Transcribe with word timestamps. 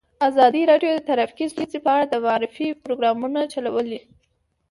ازادي 0.27 0.61
راډیو 0.71 0.91
د 0.95 1.01
ټرافیکي 1.07 1.45
ستونزې 1.53 1.79
په 1.85 1.89
اړه 1.95 2.05
د 2.09 2.13
معارفې 2.25 2.67
پروګرامونه 2.83 3.39
چلولي. 3.53 3.99